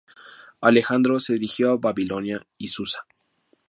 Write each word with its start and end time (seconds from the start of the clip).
Alejandro 0.61 1.19
se 1.19 1.33
dirigió 1.33 1.69
a 1.73 1.77
Babilonia 1.77 2.43
y 2.57 2.69
Susa. 2.69 3.05